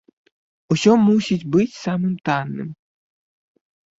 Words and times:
Усё 0.75 0.91
мусіць 1.09 1.49
быць 1.55 1.75
самым 1.85 2.15
танным. 2.29 2.69